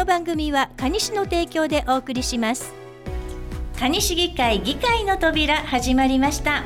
[0.00, 2.72] の番組は蟹市の提供でお送りします。
[3.76, 6.62] 蟹市議会議会の扉始まりました。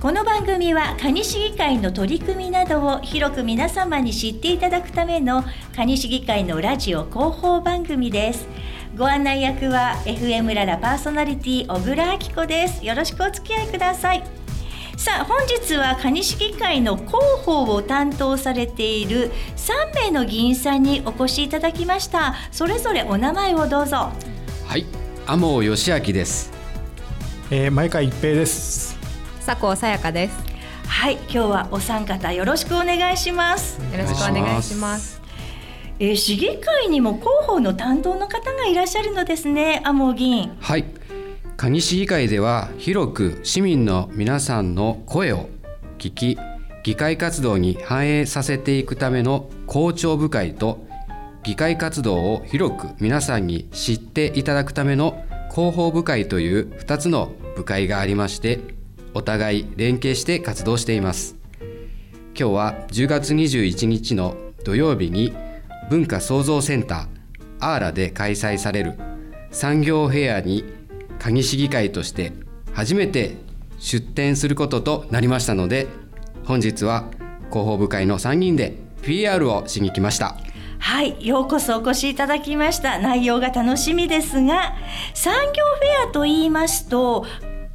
[0.00, 5.42] この番組は蟹市議会の取り組みなどを広く皆様に知っていただくための
[5.74, 8.46] 蟹市議会のラジオ広報番組です。
[8.96, 12.86] ご案内役は FM ララパーソナリティ小倉明子です。
[12.86, 14.37] よろしくお付き合いください。
[14.98, 22.34] さあ本日は蟹市議会の広報を担当されている3名の議員さんにお越しいただきました。
[22.50, 24.10] それぞれお名前をどうぞ。
[24.66, 24.84] はい
[25.24, 26.50] 天尾義明です。
[27.52, 28.98] えー、前川一平です。
[29.46, 30.34] 佐藤さやかです。
[30.88, 33.80] はい今日はお三方よろしくお願いします。
[33.92, 35.22] よろしくお願いします。
[36.00, 40.56] えー、市議会にも広報の担当の方がいらっしゃるのですね天尾議員。
[40.60, 40.97] はい
[41.60, 45.48] 蟹市議会では広く市民の皆さんの声を
[45.98, 46.38] 聞き
[46.84, 50.86] 議会活動に反映させていくための校長部会と
[51.42, 58.60] 議会活動を広く皆さんに知っていただくための広報部会という2つの部会がありまして
[59.12, 61.36] お互い連携して活動しています。
[62.38, 65.34] 今日は10月21日の土曜日に
[65.90, 67.06] 文化創造センター
[67.58, 68.94] アーラで開催される
[69.50, 70.77] 産業フェアに
[71.18, 72.32] 鍵市議会として
[72.72, 73.36] 初めて
[73.78, 75.86] 出展することとなりましたので
[76.44, 77.10] 本日は
[77.50, 80.36] 広報部会の3人で PR をしに来ました。
[80.80, 82.98] はいようこそお越しいただきました。
[82.98, 84.76] 内容が楽しみですが
[85.12, 85.64] 産業
[86.02, 87.26] フェアと言いますと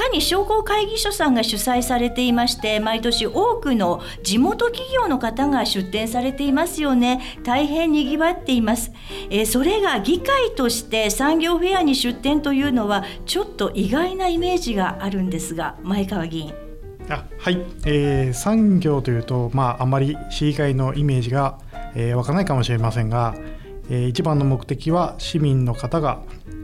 [0.00, 7.20] かに商工会議所さんが主催されていまして毎年多くの地元企業の方が出展されていますよね。
[7.44, 8.92] 大変にぎわっています、
[9.28, 16.54] えー、それが議会として産業フェアに出展というのはちょっと意外なイメージがあるんですが前川議員。
[17.10, 21.58] あはい、えー、産業というと、まあ、あまり市議会のイメージが、
[21.94, 23.34] えー、湧かないかもしれませんが、
[23.90, 26.22] えー、一番の目的は市民の方が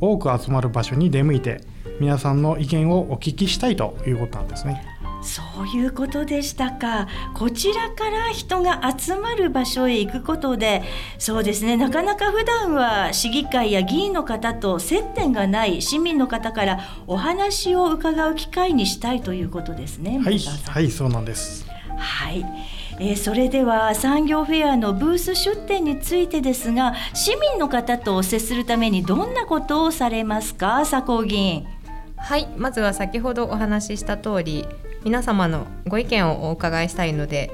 [0.00, 1.60] 多く集まる場所に出向いて
[2.00, 4.82] 皆さんの意見をお聞きしたいということなんですね。
[5.20, 7.08] そういうことでしたか。
[7.34, 10.84] こちらから人が集まる場所へ行くことで
[11.18, 11.76] そうですね。
[11.76, 20.20] なかなか普段は市議会や議員の方と接点がない市民の方からお話を伺う機会にしたいということですね。
[20.20, 21.66] はい、はい、そうなんです。
[21.96, 22.44] はい。
[23.00, 30.84] えー、それでは産業フェアのブース出店についてですが市民の方と接するためにどんなことをされますか？
[30.88, 31.66] 佐藤議員
[32.18, 34.66] はいまずは先ほどお話しした通り
[35.04, 37.50] 皆様のご意見をお伺いしたいので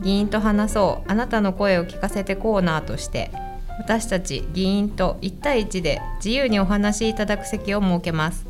[0.00, 3.30] 議員と話そうあなたの声を聞かせてコーナーとして
[3.78, 8.46] 私たち議員と1対1で自由にお話しいただく席を設けます。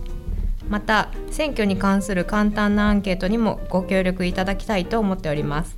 [0.69, 5.77] また選挙に関する簡単なアンケートにもご協力いただきたいと思っております。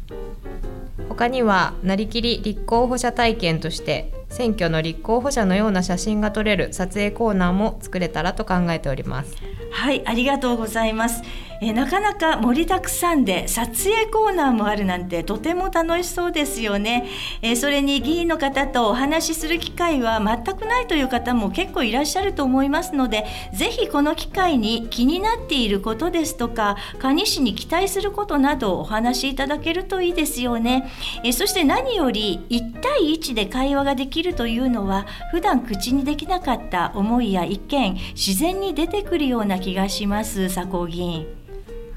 [1.08, 9.36] 他にはなりきり立候補者体験として選挙の立候補者のような写真が撮れる撮影コーナーも作れたらと考えております。
[9.70, 11.22] はいありがとうございます。
[11.62, 17.06] えなかなか盛りだくさんで撮影コーナーもあるなんてとても楽しそうですよね。
[17.42, 30.90] えそれに議員の方とお話しする機会は全くないという方も結構いらっしゃると思いますのでぜひこの機会に気になっていることですとか蟹市に期待することなどお話しいただけるといいですよね。
[31.24, 41.49] えそして何より1対1で会話ができるというのは普段口にできなかった思いや意見自然に出てくるような気がします佐藤議員。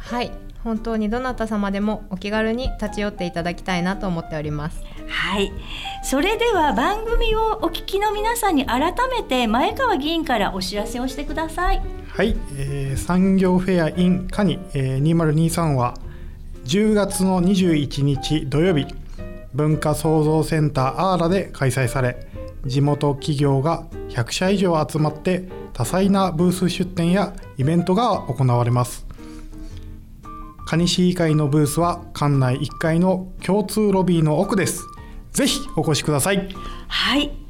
[0.03, 0.31] はい。
[0.63, 4.81] 本当にどなた様でもお気軽に立ち寄っていただきたいなと思っております。
[5.07, 5.51] はい。
[6.03, 11.81] それでは番組をお聞きの皆さんに改めて前川議員からお知らせをしてください。
[12.07, 15.95] はい、えー、産業フェア in カニ、えー、2023は
[16.65, 18.87] 10月の21日土曜日
[19.53, 22.27] 文化創造センターアーラで開催され
[22.65, 25.43] 地元企業が100社以上集まって
[25.73, 29.06] 多彩なブース出展やイベントが行われます
[30.77, 34.83] 蟹市議会のブースは館内1階の共通ロビーの奥です。
[35.31, 36.49] ぜひお越しください。
[36.87, 37.43] はい。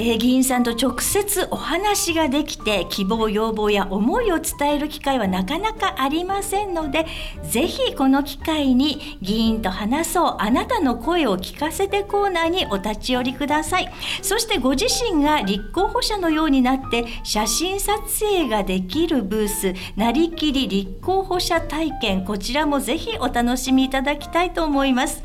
[0.00, 7.04] えー、議員さんと直接お話ができて希望要望や思いを伝える機会はなかなかありませんので
[7.42, 13.92] ぜひこの機会に議員と話そうあなたの声を聞かせてコーナーにお立ち寄りください。
[14.22, 25.24] そしてご自身が立候補者のようになって写真撮影ができるブースなりきり立候補者体験こちらもぜひお楽しみいただきたいと思います。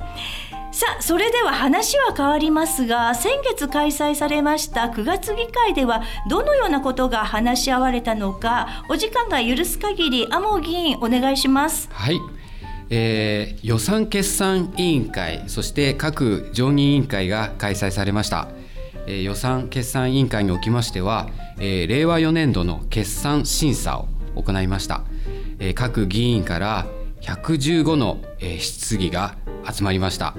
[0.74, 11.90] さあそれでは話は変わりますが先月開催されました9月議会ではどのようなことが話し合われたのかお時間が許す限り天尾議員お願いします。
[11.92, 12.20] はい。
[12.90, 18.48] えー、予算決算委員会そして各常任委員会が開催されました。
[19.06, 21.30] えー予算決算委員会におきましては、
[21.60, 25.04] えー令和4年度の決算審査を行いました、
[25.60, 26.88] えー各議員から
[27.22, 29.36] 115の、えー質疑が
[29.72, 30.36] 集まりました、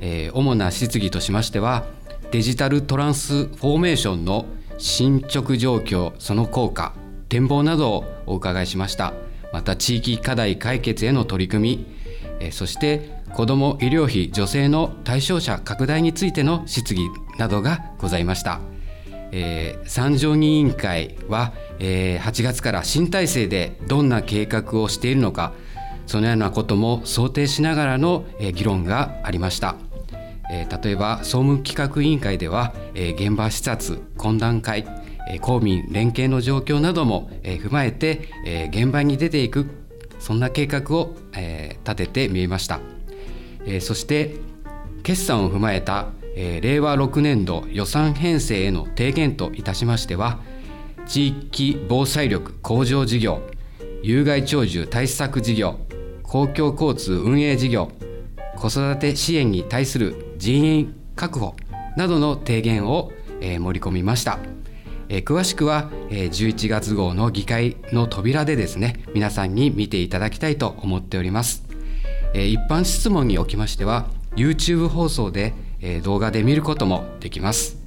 [0.00, 1.84] えー主な質疑としましては
[2.30, 4.46] デジタルトランスフォーメーションの
[4.78, 6.94] 進捗状況その効果
[7.28, 9.12] 展望などをお伺いしました。
[9.52, 11.86] また地域課題解決への取り組み
[12.40, 17.08] えーそして子ども医療費助成の対象者拡大についての質疑
[17.38, 18.60] などがございました、
[19.30, 25.52] えー参上議員会は、えー8月から新体制でどんな計画をしているのか
[26.06, 29.76] そのようなことも想定しながらの、え議論がありました。
[30.50, 34.84] え例えば総務企画委員会では、え現場視察懇談会
[35.28, 39.66] え公民連携の状況なども、え踏まえて、え現場に出ていく
[40.18, 42.80] そんな計画を、え立ててみました、
[43.64, 44.36] えそして
[45.02, 50.38] 決算を踏まえた、え令和6年度予算編成への提言といたしましては
[51.06, 53.42] 地域防災力向上事業
[54.02, 55.80] 有害鳥獣対策事業
[56.22, 57.90] 公共交通運営事業
[58.56, 61.54] 子育て支援に対する人員確保
[61.98, 64.38] などの提言を、えー盛り込みました、
[65.10, 71.64] えー詳しくは、えー11月号の議会の扉でですね皆さんに見ていただきたいと思っております、
[72.32, 75.52] えー一般質問におきましては YouTube 放送で、
[75.82, 77.78] えー動画で見ることもできます。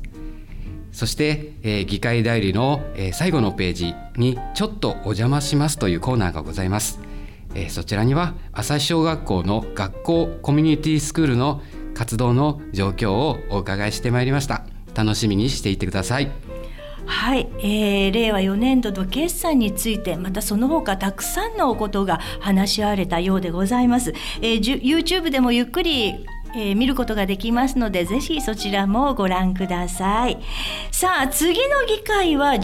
[0.92, 7.00] そして、えー議会代理の、えー最後のページにちょっとお邪魔しますというコーナーがございます、
[7.56, 11.64] えーそちらには朝日小学校の学校コミュニティスクールの
[11.94, 14.66] 活動の状況をお伺いしてまいりました。
[14.96, 16.32] 楽しみにしていてください。
[17.06, 26.26] はい、えー令和4年度の決算についてまたその他たくさんのことが話し合われたようでございます、えー YouTube でもゆっくり
[26.56, 30.38] えー見ることができますのでぜひそちらもご覧ください。
[30.92, 32.62] さあ次の議会は12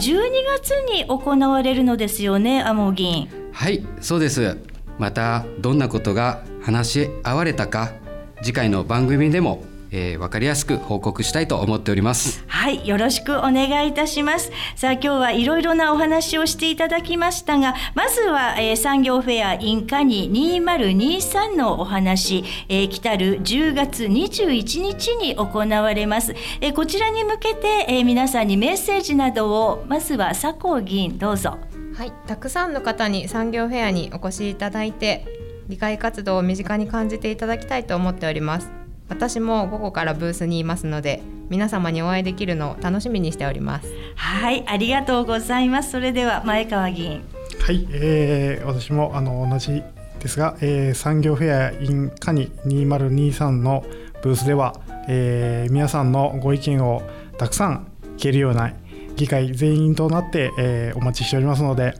[0.56, 4.56] 月に行われるのですよね天尾議員はいそうです。
[4.98, 7.92] またどんなことが話し合われたか
[8.42, 14.52] 次回の番組でも、えー、分かりやすく報告したいと思っておりますはい、よろしくお願いいたします。
[14.76, 26.34] さあ、今日はいろいろなお話をしていただきましたが、まずは、えー産業フェア in カニ2023のお話、えー来たる10月21日に行われます。
[26.60, 31.56] えーこちらに向けて、えー皆さんにメッセージなどを、まずは佐藤議員どうぞ。
[31.96, 35.26] はい、たくさんの方に産業フェアにお越しいただいて
[35.70, 38.70] 議会活動を身近に感じていただきたいと思っております
[39.08, 45.90] 私も午後からブースにいますので皆様にお会いできるのを楽しみにしておりますはい、ありがとうございます。
[45.90, 47.22] それでは前川議員。
[47.60, 49.82] はい、えー私もあの同じ
[50.20, 53.84] ですが、えー産業フェア in カニ2023の
[54.22, 57.02] ブースでは、えー皆さんのご意見を
[57.38, 58.72] たくさん聞けるような
[59.16, 61.94] 議会全員となって、えーお待ちしておりますので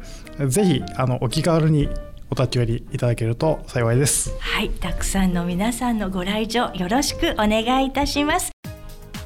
[0.46, 1.88] ぜひあのお気軽に
[2.30, 4.34] お立ち寄りいただけると幸いです。
[4.38, 8.52] はい、たくさんの皆さんのご来場よろしくお願いいたします。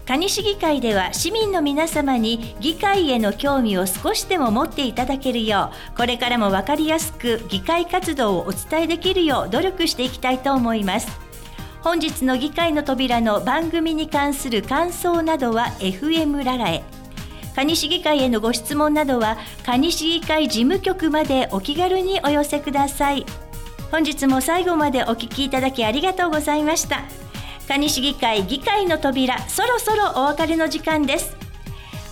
[0.06, 11.09] 蟹市議会では市民の皆様に議会への興味を少しでも持っていただけるようこれからも分かりやすく議会活動をお伝えできるよう努力していきたいと思います
[11.81, 16.85] 本日の議会の扉の番組に関する感想などは FM ララへ
[17.54, 23.25] 蟹市議会へのご質問などは蟹市議会事務局までお気軽にお寄せください。
[23.90, 27.04] 本日も最後までお聞きいただきありがとうございました。
[27.68, 31.37] 蟹市議会議会の扉そろそろお別れの時間です。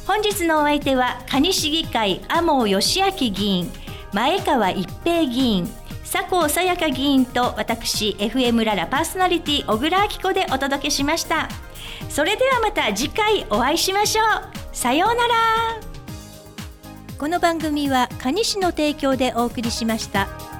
[0.07, 3.71] 本日のお相手は蟹市議会天尾義明議員
[4.13, 5.69] 前川一平議員
[6.11, 11.49] 佐藤さやか議員と私 FM ララパーソナリティ小倉明子でお届けしました。
[12.09, 14.23] それではまた次回お会いしましょ
[14.59, 14.62] う。
[14.73, 15.35] さようなら
[17.19, 20.52] この番組は蟹市の提供でお送りしました。